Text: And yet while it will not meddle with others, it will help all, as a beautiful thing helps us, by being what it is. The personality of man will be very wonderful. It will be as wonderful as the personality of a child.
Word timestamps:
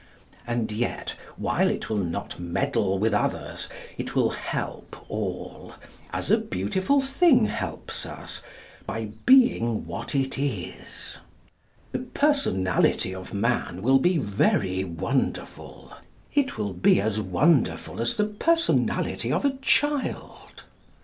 And 0.47 0.71
yet 0.71 1.11
while 1.37 1.69
it 1.69 1.87
will 1.87 1.99
not 1.99 2.39
meddle 2.39 2.97
with 2.97 3.13
others, 3.13 3.69
it 3.99 4.15
will 4.15 4.31
help 4.31 5.05
all, 5.11 5.73
as 6.11 6.31
a 6.31 6.39
beautiful 6.39 7.01
thing 7.01 7.45
helps 7.45 8.03
us, 8.07 8.41
by 8.87 9.11
being 9.27 9.85
what 9.85 10.15
it 10.15 10.39
is. 10.39 11.19
The 11.91 11.99
personality 11.99 13.13
of 13.13 13.31
man 13.31 13.83
will 13.83 13.99
be 13.99 14.17
very 14.17 14.83
wonderful. 14.83 15.93
It 16.33 16.57
will 16.57 16.73
be 16.73 16.99
as 16.99 17.21
wonderful 17.21 18.01
as 18.01 18.15
the 18.17 18.25
personality 18.25 19.31
of 19.31 19.45
a 19.45 19.57
child. 19.61 20.63